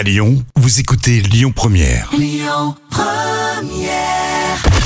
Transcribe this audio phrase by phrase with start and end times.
[0.00, 2.10] À Lyon, vous écoutez Lyon Première.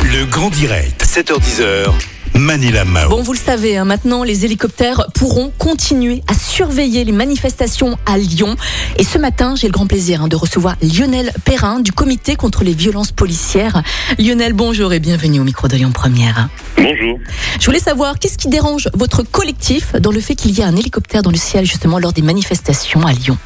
[0.02, 1.92] Le grand direct, 7h10h.
[2.34, 3.10] Manila Mao.
[3.10, 8.18] Bon, vous le savez, hein, maintenant, les hélicoptères pourront continuer à surveiller les manifestations à
[8.18, 8.56] Lyon.
[8.96, 12.64] Et ce matin, j'ai le grand plaisir hein, de recevoir Lionel Perrin du comité contre
[12.64, 13.84] les violences policières.
[14.18, 16.48] Lionel, bonjour et bienvenue au micro de Lyon Première.
[16.76, 17.20] Bonjour.
[17.60, 20.74] Je voulais savoir, qu'est-ce qui dérange votre collectif dans le fait qu'il y ait un
[20.74, 23.38] hélicoptère dans le ciel justement lors des manifestations à Lyon?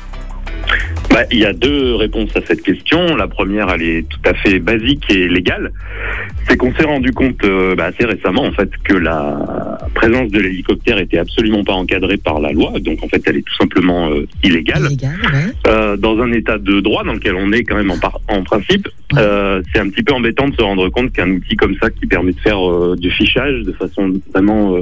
[1.11, 3.17] Bah, il y a deux réponses à cette question.
[3.17, 5.73] La première, elle est tout à fait basique et légale.
[6.47, 10.39] C'est qu'on s'est rendu compte euh, bah, assez récemment en fait que la présence de
[10.39, 12.73] l'hélicoptère était absolument pas encadrée par la loi.
[12.81, 14.85] Donc en fait, elle est tout simplement euh, illégale.
[14.87, 15.53] Illégal, ouais.
[15.67, 18.43] Euh, dans un état de droit dans lequel on est quand même en, par- en
[18.43, 21.91] principe, euh, c'est un petit peu embêtant de se rendre compte qu'un outil comme ça
[21.91, 24.77] qui permet de faire euh, du fichage de façon vraiment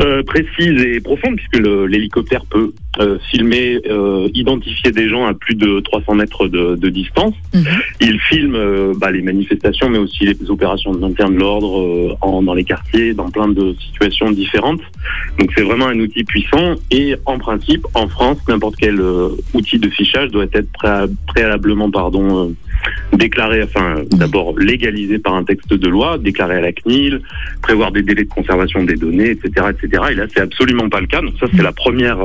[0.00, 5.54] euh, précise et profonde, puisque l'hélicoptère peut euh, filmer, euh, identifier des gens à plus
[5.54, 7.34] de 300 mètres de, de distance.
[7.52, 7.64] Mhm.
[8.00, 12.14] Il filme euh, bah, les manifestations, mais aussi les opérations de maintien de l'ordre euh,
[12.42, 14.80] dans les quartiers, dans plein de situations différentes.
[15.38, 19.78] Donc c'est vraiment un outil puissant et en principe, en France, n'importe quel euh, outil
[19.78, 25.72] de fichage doit être pré- préalablement pardon, euh, déclaré, enfin d'abord légalisé par un texte
[25.72, 27.20] de loi, déclaré à la CNIL,
[27.62, 29.66] prévoir des délais de conservation des données, etc.
[29.70, 30.02] etc.
[30.10, 31.20] Et là, c'est absolument pas le cas.
[31.20, 32.18] Donc ça, c'est la première...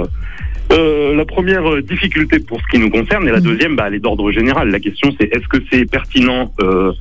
[0.72, 3.44] euh, la première euh, difficulté pour ce qui nous concerne et la Mhm.
[3.44, 4.70] deuxième, bah, elle est d'ordre général.
[4.70, 6.92] La question, c'est est-ce que c'est pertinent euh,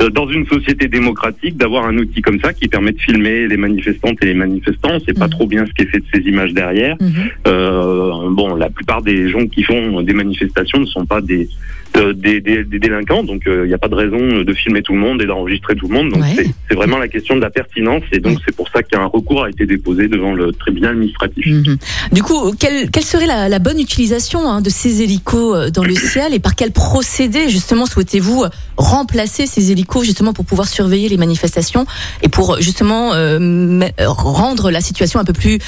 [0.00, 3.56] euh, dans une société démocratique d'avoir un outil comme ça qui permet de filmer les
[3.56, 4.90] manifestantes et les manifestants?
[4.92, 5.30] On sait pas Mhm.
[5.30, 6.96] trop bien ce qui est fait de ces images derrière.
[7.00, 7.12] Mhm.
[7.46, 11.48] Euh, bon, la plupart des gens qui font des manifestations ne sont pas des
[11.96, 14.94] euh, des, des- des délinquants, donc il n'y a pas de raison de filmer tout
[14.94, 16.08] le monde et d'enregistrer tout le monde.
[16.10, 16.44] Donc Ouais.
[16.68, 19.48] c'est- vraiment la question de la pertinence et donc c'est pour ça qu'un recours a
[19.50, 21.46] été déposé devant le tribunal administratif.
[21.46, 21.76] Mhm.
[22.10, 25.84] Du coup, quelle, quelle serait la, la bonne utilisation hein, de ces hélicos euh, dans
[25.84, 30.66] le ciel et par quel procédé justement souhaitez-vous euh, remplacer ces hélicos justement pour pouvoir
[30.66, 31.84] surveiller les manifestations
[32.22, 35.58] et pour justement euh, me- euh, rendre la situation un peu plus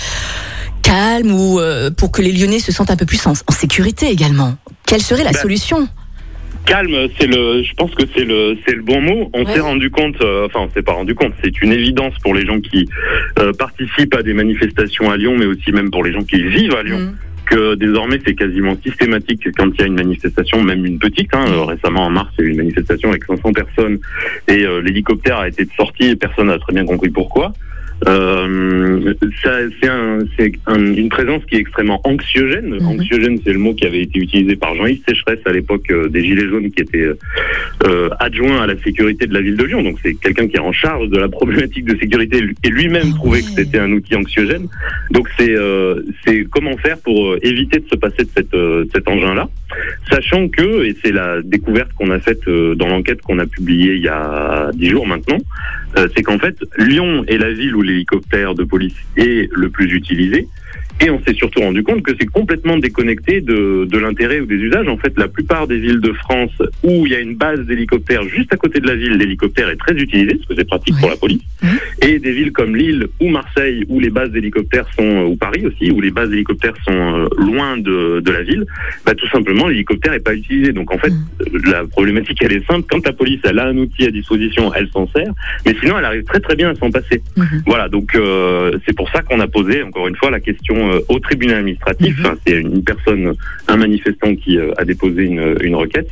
[0.82, 4.06] calme ou euh, pour que les Lyonnais se sentent un peu plus en, en sécurité
[4.10, 4.54] également?
[4.86, 5.88] Quelle serait la Ben, solution?
[6.66, 9.30] Calme, c'est le, je pense que c'est le, c'est le bon mot.
[9.34, 9.52] On Ouais.
[9.54, 12.44] s'est rendu compte, euh, enfin on s'est pas rendu compte, c'est une évidence pour les
[12.44, 12.88] gens qui
[13.38, 16.74] euh, participent à des manifestations à Lyon, mais aussi même pour les gens qui vivent
[16.74, 16.98] à Lyon.
[16.98, 17.16] Mhm.
[17.48, 21.32] que désormais c'est quasiment systématique quand il y a une manifestation, même une petite.
[21.32, 23.98] Hein, Euh, récemment en mars, il y a eu une manifestation avec 500 personnes
[24.48, 27.52] et euh, l'hélicoptère a été de sortie et personne n'a très bien compris pourquoi.
[28.06, 30.18] Euh, c'est un,
[30.66, 32.74] un- une présence qui est extrêmement anxiogène.
[32.78, 32.86] Mhm.
[32.86, 36.22] Anxiogène, c'est le mot qui avait été utilisé par Jean-Yves Sécheresse à l'époque euh, des
[36.22, 37.18] Gilets jaunes, qui était euh,
[37.86, 39.82] euh, adjoint à la sécurité de la ville de Lyon.
[39.82, 43.16] Donc c'est quelqu'un qui est en charge de la problématique de sécurité et lui-même Ah
[43.16, 44.68] trouvait que c'était un outil anxiogène.
[45.10, 49.08] Donc c'est euh, c'est comment faire pour éviter de se passer de cette, euh, cet
[49.08, 49.48] engin-là,
[50.10, 54.02] sachant que et c'est la découverte qu'on a faite dans l'enquête qu'on a publiée il
[54.02, 55.38] y a dix jours maintenant,
[55.96, 59.92] euh, c'est qu'en fait Lyon est la ville où l'hélicoptère de police est le plus
[59.92, 60.48] utilisé.
[61.00, 64.54] Et on s'est surtout rendu compte que c'est complètement déconnecté de, de l'intérêt ou des
[64.56, 64.88] usages.
[64.88, 66.52] En fait, la plupart des villes de France
[66.82, 69.76] où il y a une base d'hélicoptères juste à côté de la ville, l'hélicoptère est
[69.76, 71.00] très utilisé parce que c'est pratique Ouais.
[71.00, 71.42] pour la police.
[71.62, 71.68] Mhm.
[72.02, 75.90] Et des villes comme Lille ou Marseille où les bases d'hélicoptères sont, ou Paris aussi,
[75.90, 78.64] où les bases d'hélicoptères sont euh, loin de, de la ville,
[79.04, 80.72] bah, tout simplement l'hélicoptère est pas utilisé.
[80.72, 82.86] Donc en fait, euh, la problématique elle est simple.
[82.90, 85.32] Quand la police elle a un outil à disposition, elle s'en sert,
[85.66, 87.20] mais sinon elle arrive très très bien à s'en passer.
[87.36, 87.62] Mhm.
[87.66, 91.00] Voilà, donc euh, c'est pour ça qu'on a posé encore une fois la question euh,
[91.08, 92.18] au tribunal administratif.
[92.18, 92.36] Mhm.
[92.46, 93.34] C'est une personne,
[93.68, 96.08] un manifestant qui euh, a déposé une, une requête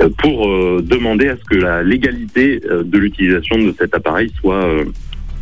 [0.00, 4.32] euh, pour euh, demander à ce que la légalité euh, de l'utilisation de cet appareil
[4.40, 4.84] soit euh,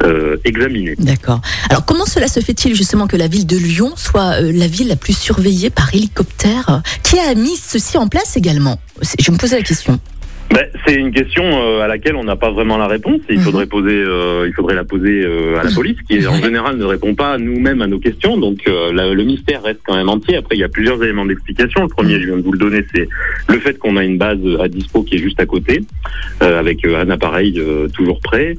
[0.02, 0.94] euh, examinée.
[0.98, 1.40] D'accord.
[1.68, 4.88] Alors comment cela se fait-il justement que la ville de Lyon soit euh, la ville
[4.88, 6.82] la plus surveillée par hélicoptère?
[7.02, 8.80] Qui a mis ceci en place également?
[9.18, 10.00] Je me posais la question.
[10.52, 13.20] Ben, c'est une question euh, à laquelle on n'a pas vraiment la réponse.
[13.28, 13.42] Il Mhm.
[13.44, 16.84] faudrait poser, euh, il faudrait la poser euh, à la police, qui en général ne
[16.84, 18.36] répond pas nous-mêmes à nos questions.
[18.36, 20.36] Donc euh, la- le mystère reste quand même entier.
[20.36, 21.82] Après, il y a plusieurs éléments d'explication.
[21.82, 23.06] Le premier, je viens de vous le donner, c'est
[23.48, 25.82] le fait qu'on a une base à dispo qui est juste à côté,
[26.42, 28.56] euh, avec un appareil euh, toujours prêt.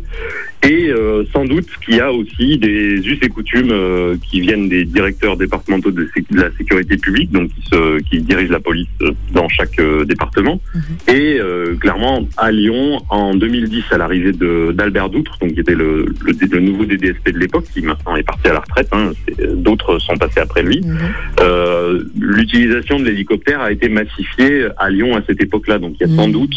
[0.63, 4.69] Et euh, sans doute qu'il y a aussi des us et coutumes euh, qui viennent
[4.69, 9.11] des directeurs départementaux de, la sécurité publique, donc qui, se, qui dirigent la police euh,
[9.33, 10.61] dans chaque euh, département.
[11.07, 15.73] Et euh, clairement, à Lyon, en 2010, à l'arrivée de- d'Albert Doutre, donc qui était
[15.73, 19.13] le, le, le nouveau DDSP de l'époque, qui maintenant est parti à la retraite, hein,
[19.55, 20.83] d'autres sont passés après lui,
[21.39, 25.79] euh, l'utilisation de l'hélicoptère a été massifiée à Lyon à cette époque-là.
[25.79, 26.33] Donc il y a sans Mhm.
[26.33, 26.53] doute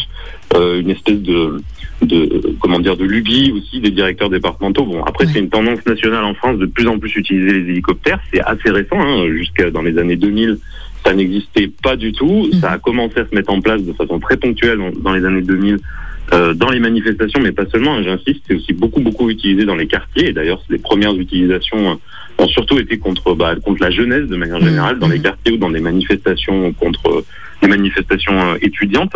[0.57, 1.57] euh, une espèce de,
[2.03, 4.85] de comment dire de lubie aussi des directeurs départementaux.
[4.85, 5.33] Bon, après Ouais.
[5.33, 8.21] c'est une tendance nationale en France de plus en plus utiliser les hélicoptères.
[8.33, 10.59] C'est assez récent, hein, jusqu'à dans les années 2000.
[11.07, 12.49] ça n'existait pas du tout.
[12.51, 12.61] Mhm.
[12.61, 15.43] Ça a commencé à se mettre en place de façon très ponctuelle dans, les années
[15.43, 15.77] 2000
[16.33, 17.97] euh, dans les manifestations, mais pas seulement.
[17.97, 20.31] hein, J'insiste, c'est aussi beaucoup beaucoup utilisé dans les quartiers.
[20.31, 24.37] Et d'ailleurs, les premières utilisations euh, ont surtout été contre bah, contre la jeunesse de
[24.37, 24.65] manière Mhm.
[24.69, 25.25] générale, dans les Mhm.
[25.25, 27.25] quartiers ou dans des manifestations contre euh,
[27.61, 29.15] des manifestations euh, étudiantes.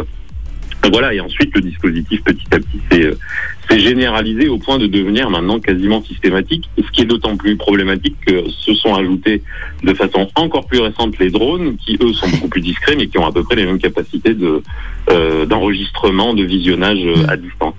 [0.85, 3.11] Euh, Voilà, et ensuite le dispositif petit à petit s'est
[3.69, 8.17] s'est généralisé au point de devenir maintenant quasiment systématique, ce qui est d'autant plus problématique
[8.27, 9.43] que se sont ajoutés
[9.83, 13.19] de façon encore plus récente les drones, qui eux sont beaucoup plus discrets, mais qui
[13.19, 14.63] ont à peu près les mêmes capacités de
[15.11, 17.75] euh, d'enregistrement, de visionnage euh, à distance.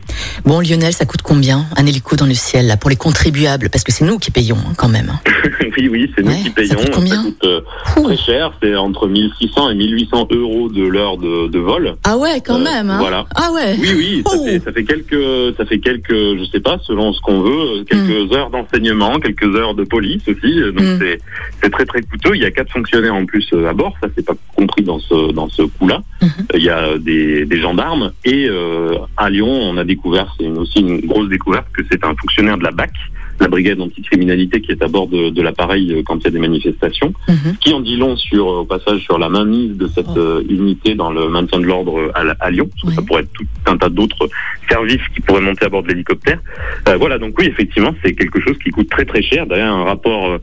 [0.46, 3.70] Bon, Lionel, ça coûte combien un hélico dans le ciel là, pour les contribuables?
[3.70, 5.12] Parce que c'est nous qui payons hein, quand même.
[5.78, 6.76] oui, oui, c'est nous Ouais, qui ça payons.
[6.76, 7.62] coûte combien coûte euh,
[7.96, 11.96] très cher, c'est entre 1600 et 1800 euros de l'heure de, de vol.
[12.04, 12.90] Ah ouais, quand même.
[12.90, 13.26] Hein voilà.
[13.36, 13.76] Ah ouais.
[13.80, 14.46] Oui, oui, ça, Oh.
[14.46, 16.10] fait, ça fait quelques, ça fait quelques,
[16.40, 20.22] je sais pas, selon ce qu'on veut, euh, quelques heures d'enseignement, quelques heures de police
[20.28, 20.62] aussi.
[20.62, 20.98] euh, Donc Mm.
[21.00, 21.20] c'est,
[21.62, 22.36] c'est très très coûteux.
[22.36, 23.94] Il y a quatre fonctionnaires en plus euh, à bord.
[24.02, 26.02] Ça c'est pas compris dans ce dans ce coup-là.
[26.22, 26.30] Mhm.
[26.54, 30.48] Euh, Il y a des, des gendarmes et euh, à Lyon, on a découvert, c'est
[30.48, 32.92] aussi une grosse découverte que c'est un fonctionnaire de la BAC,
[33.40, 36.32] la brigade anticriminalité, qui est à bord de, de l'appareil euh, quand il y a
[36.32, 37.56] des manifestations Mhm.
[37.60, 40.18] qui en dit long sur, euh, au passage, sur la mainmise de cette Oh.
[40.20, 43.34] euh, unité dans le maintien de l'ordre à, à Lyon, parce que ça pourrait être
[43.34, 44.28] tout un tas d'autres
[44.70, 46.40] services qui pourraient monter à bord de l'hélicoptère.
[46.88, 49.46] Euh, voilà, donc oui, effectivement, c'est quelque chose qui coûte très très cher.
[49.48, 50.38] D'ailleurs, un rapport euh,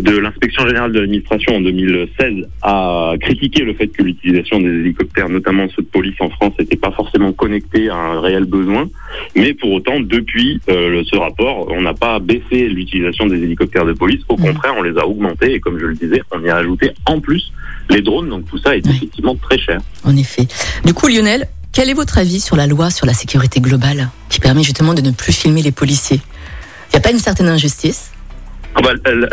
[0.00, 5.28] de l'inspection générale de l'administration en 2016 a critiqué le fait que l'utilisation des hélicoptères,
[5.28, 8.88] notamment ceux de police en France, n'était pas forcément connectée à un réel besoin.
[9.36, 13.92] Mais pour autant, depuis euh, ce rapport, on n'a pas baissé l'utilisation des hélicoptères de
[13.92, 14.20] police.
[14.28, 14.46] Au Mhm.
[14.46, 17.20] contraire, on les a augmentés et comme je le disais, on y a ajouté en
[17.20, 17.52] plus
[17.88, 18.28] les drones.
[18.28, 18.96] Donc tout ça est Oui.
[18.96, 19.80] effectivement très cher.
[20.04, 20.46] En effet.
[20.84, 24.40] Du coup, Lionel, quel est votre avis sur la loi sur la sécurité globale qui
[24.40, 26.20] permet justement de ne plus filmer les policiers?
[26.88, 28.12] Il n'y a pas une certaine injustice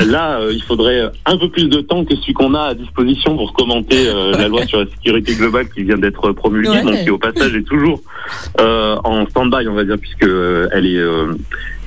[0.06, 3.36] là, euh, il faudrait un peu plus de temps que celui qu'on a à disposition
[3.36, 6.84] pour commenter euh, la loi sur la sécurité globale qui vient d'être promulguée, Ouais.
[6.84, 8.02] donc qui au passage est toujours
[8.60, 11.34] euh, en stand-by, on va dire, puisque euh, elle est euh,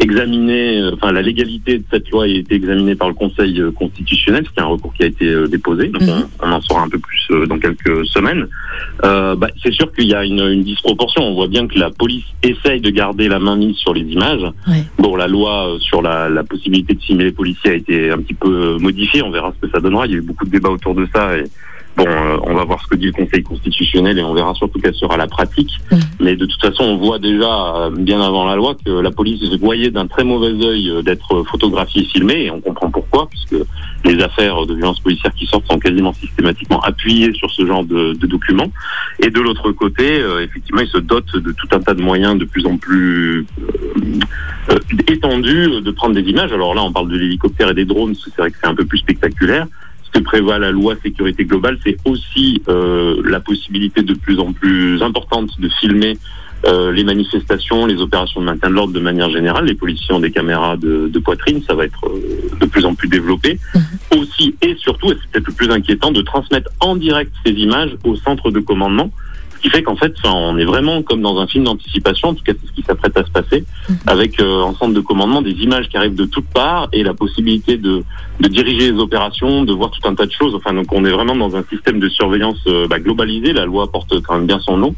[0.00, 0.80] examinée.
[0.80, 4.44] euh, Enfin, la légalité de cette loi a été examinée par le Conseil euh, constitutionnel,
[4.54, 5.88] c'est un recours qui a été euh, déposé.
[5.88, 6.26] Donc, Mhm.
[6.42, 8.46] on, on en saura un peu plus euh, dans quelques semaines.
[9.04, 11.22] Euh, bah, c'est sûr qu'il y a une, une disproportion.
[11.22, 14.42] On voit bien que la police essaye de garder la main mise sur les images.
[14.68, 14.84] Ouais.
[14.98, 18.18] Bon, la loi euh, sur la, la possibilité de filmer les policiers a été un
[18.18, 19.22] petit peu euh, modifiée.
[19.22, 20.06] On verra ce que ça donnera.
[20.06, 21.36] Il y a eu beaucoup de débats autour de ça.
[21.36, 21.44] Et
[21.96, 24.80] bon, euh, on va voir ce que dit le Conseil constitutionnel et on verra surtout
[24.80, 25.70] quelle sera la pratique.
[25.92, 26.00] Mhm.
[26.20, 29.42] Mais de toute façon, on voit déjà, euh, bien avant la loi, que la police
[29.60, 32.44] voyait d'un très mauvais œil d'être photographiée et filmée.
[32.44, 33.56] Et on comprend pourquoi, puisque
[34.04, 38.12] les affaires de violence policière qui sortent sont quasiment systématiquement appuyées sur ce genre de,
[38.12, 38.70] de documents.
[39.20, 42.38] Et de l'autre côté, euh, effectivement, ils se dotent de tout un tas de moyens
[42.38, 44.20] de plus en plus euh,
[44.70, 44.78] euh,
[45.08, 46.52] étendus de prendre des images.
[46.52, 48.84] Alors là, on parle de l'hélicoptère et des drones, c'est vrai que c'est un peu
[48.84, 49.66] plus spectaculaire.
[50.02, 54.52] Ce que prévoit la loi sécurité globale, c'est aussi euh, la possibilité de plus en
[54.52, 56.18] plus importante de filmer
[56.66, 59.66] euh, les manifestations, les opérations de maintien de l'ordre de manière générale.
[59.66, 62.94] Les policiers ont des caméras de, de poitrine, ça va être euh, de plus en
[62.94, 63.58] plus développé.
[64.16, 67.96] Aussi et surtout, et c'est peut-être le plus inquiétant, de transmettre en direct ces images
[68.04, 69.10] au centre de commandement.
[69.64, 72.52] Qui fait qu'en fait, on est vraiment comme dans un film d'anticipation, en tout cas
[72.60, 73.96] c'est ce qui s'apprête à se passer, Mhm.
[74.06, 77.14] avec euh, en centre de commandement des images qui arrivent de toutes parts et la
[77.14, 78.04] possibilité de,
[78.40, 80.54] de diriger les opérations, de voir tout un tas de choses.
[80.54, 83.54] Enfin, donc on est vraiment dans un système de surveillance euh, bah, globalisé.
[83.54, 84.94] La loi porte quand même bien son nom,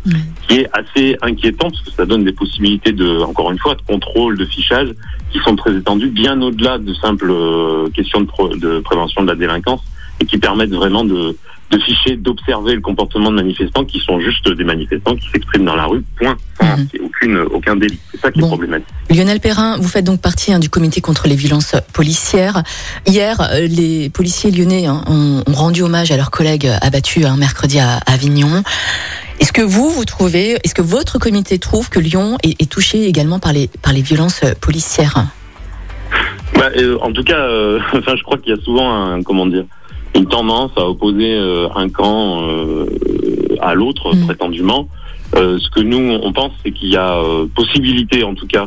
[0.48, 3.82] qui est assez inquiétant parce que ça donne des possibilités de, encore une fois, de
[3.82, 4.88] contrôle, de fichage,
[5.30, 9.28] qui sont très étendues, bien au-delà de simples euh, questions de, pro- de prévention de
[9.28, 9.80] la délinquance
[10.20, 11.36] et qui permettent vraiment de,
[11.70, 15.76] de ficher, d'observer le comportement de manifestants qui sont juste des manifestants qui s'expriment dans
[15.76, 16.02] la rue.
[16.16, 16.36] Point.
[16.90, 17.98] C'est aucune, aucun délit.
[18.12, 18.46] C'est ça qui Bon.
[18.46, 18.88] est problématique.
[19.10, 22.62] Lionel Perrin, vous faites donc partie hein, du comité contre les violences policières.
[23.06, 27.36] Hier, euh, les policiers lyonnais hein, ont, ont rendu hommage à leurs collègues abattus un
[27.36, 28.62] mercredi à Avignon.
[29.40, 33.04] Est-ce que vous, vous trouvez, est-ce que votre comité trouve que Lyon est, est touché
[33.06, 35.26] également par les, par les violences policières?
[36.54, 39.46] Bah, euh, en tout cas, euh, enfin, je crois qu'il y a souvent un, comment
[39.46, 39.64] dire,
[40.16, 42.86] une tendance à opposer euh, un camp euh,
[43.60, 44.24] à l'autre Mm.
[44.26, 44.88] prétendument.
[45.34, 48.66] Euh, ce que nous on pense, c'est qu'il y a euh, possibilité, en tout cas,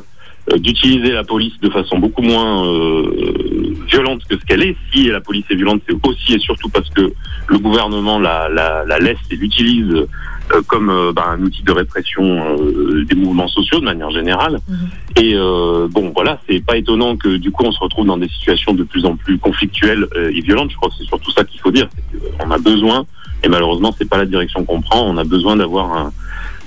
[0.52, 4.76] euh, d'utiliser la police de façon beaucoup moins euh, violente que ce qu'elle est.
[4.92, 7.12] Si la police est violente, c'est aussi et surtout parce que
[7.48, 10.06] le gouvernement la, la, la laisse et l'utilise
[10.52, 14.60] euh, comme euh, bah, un outil de répression euh, des mouvements sociaux de manière générale.
[15.16, 18.28] Et euh, bon, voilà, c'est pas étonnant que du coup on se retrouve dans des
[18.30, 20.72] situations de plus en plus conflictuelles euh, et violentes.
[20.72, 21.88] Je crois que c'est surtout ça qu'il faut dire.
[22.38, 23.06] qu'on a besoin,
[23.44, 25.02] et malheureusement c'est pas la direction qu'on prend.
[25.08, 26.14] On a besoin d'avoir un,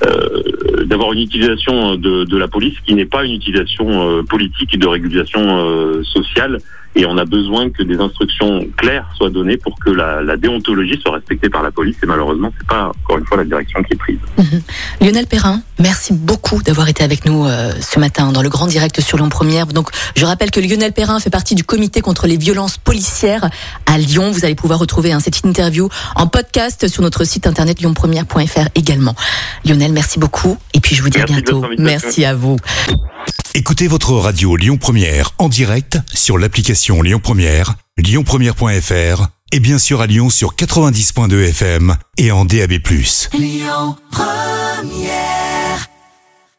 [0.06, 4.86] euh, d'avoir une utilisation de, de, la police qui n'est pas une utilisation politique de
[4.86, 6.58] régulation sociale
[6.94, 10.98] et on a besoin que des instructions claires soient données pour que la, la déontologie
[11.00, 13.94] soit respectée par la police et malheureusement c'est pas encore une fois la direction qui
[13.94, 14.18] est prise.
[14.38, 14.62] Mhm.
[15.00, 19.00] Lionel Perrin, merci beaucoup d'avoir été avec nous euh, ce matin dans le grand direct
[19.00, 19.66] sur Lyon Première.
[19.66, 23.48] Donc je rappelle que Lionel Perrin fait partie du comité contre les violences policières
[23.86, 24.30] à Lyon.
[24.30, 29.14] Vous allez pouvoir retrouver hein, cette interview en podcast sur notre site internet lyonpremière.fr également.
[29.64, 31.64] Lionel, merci beaucoup puis je vous dis à bientôt.
[31.78, 32.56] Merci à vous.
[33.54, 40.00] Écoutez votre radio Lyon Première en direct sur l'application Lyon Première, lyonpremière.fr et bien sûr
[40.00, 42.72] à Lyon sur 90.2 FM et en DAB+.
[43.34, 45.51] Lyon Première